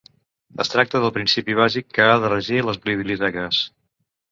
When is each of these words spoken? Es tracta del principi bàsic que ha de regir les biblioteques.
Es 0.63 0.71
tracta 0.75 1.01
del 1.03 1.13
principi 1.17 1.57
bàsic 1.61 1.93
que 1.99 2.09
ha 2.09 2.17
de 2.25 2.33
regir 2.33 2.65
les 2.71 2.83
biblioteques. 2.89 3.63